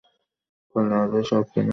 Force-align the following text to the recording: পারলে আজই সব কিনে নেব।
পারলে 0.75 0.95
আজই 0.95 1.23
সব 1.23 1.43
কিনে 1.45 1.61
নেব। 1.61 1.69